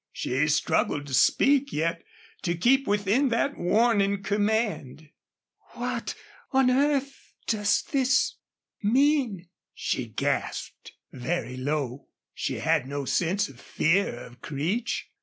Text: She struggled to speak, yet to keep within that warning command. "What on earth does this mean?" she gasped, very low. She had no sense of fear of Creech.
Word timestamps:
She 0.11 0.47
struggled 0.47 1.05
to 1.05 1.13
speak, 1.13 1.71
yet 1.71 2.03
to 2.41 2.55
keep 2.57 2.87
within 2.87 3.29
that 3.29 3.55
warning 3.59 4.23
command. 4.23 5.11
"What 5.73 6.15
on 6.51 6.71
earth 6.71 7.35
does 7.45 7.83
this 7.83 8.37
mean?" 8.81 9.49
she 9.75 10.07
gasped, 10.07 10.93
very 11.11 11.55
low. 11.55 12.07
She 12.33 12.55
had 12.55 12.87
no 12.87 13.05
sense 13.05 13.47
of 13.47 13.59
fear 13.59 14.17
of 14.25 14.41
Creech. 14.41 15.11